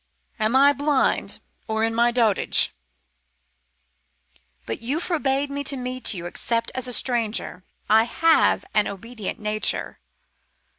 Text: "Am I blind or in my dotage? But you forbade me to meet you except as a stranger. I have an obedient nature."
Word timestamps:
"Am 0.39 0.55
I 0.55 0.73
blind 0.73 1.41
or 1.67 1.83
in 1.83 1.93
my 1.93 2.09
dotage? 2.09 2.73
But 4.65 4.81
you 4.81 4.99
forbade 4.99 5.51
me 5.51 5.63
to 5.65 5.77
meet 5.77 6.11
you 6.15 6.25
except 6.25 6.71
as 6.73 6.87
a 6.87 6.91
stranger. 6.93 7.63
I 7.87 8.05
have 8.05 8.65
an 8.73 8.87
obedient 8.87 9.37
nature." 9.39 9.99